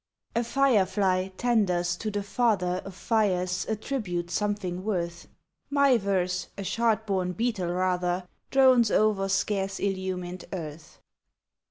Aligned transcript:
A 0.35 0.43
fire 0.43 0.87
fly 0.87 1.31
tenders 1.37 1.95
to 1.97 2.09
the 2.09 2.23
father 2.23 2.81
Of 2.85 2.95
fires 2.95 3.67
a 3.69 3.75
tribute 3.75 4.31
something 4.31 4.83
worth: 4.83 5.27
My 5.69 5.99
verse, 5.99 6.47
a 6.57 6.63
shard 6.63 7.05
borne 7.05 7.33
beetle 7.33 7.71
rather, 7.71 8.27
Drones 8.49 8.89
over 8.89 9.29
scarce 9.29 9.79
illumined 9.79 10.45
earth. 10.51 10.97